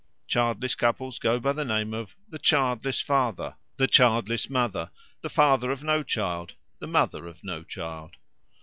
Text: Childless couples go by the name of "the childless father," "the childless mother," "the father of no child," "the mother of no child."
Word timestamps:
Childless 0.27 0.73
couples 0.73 1.19
go 1.19 1.39
by 1.39 1.53
the 1.53 1.63
name 1.63 1.93
of 1.93 2.15
"the 2.27 2.39
childless 2.39 3.01
father," 3.01 3.53
"the 3.77 3.85
childless 3.85 4.49
mother," 4.49 4.89
"the 5.21 5.29
father 5.29 5.69
of 5.69 5.83
no 5.83 6.01
child," 6.01 6.53
"the 6.79 6.87
mother 6.87 7.27
of 7.27 7.43
no 7.43 7.61
child." 7.61 8.15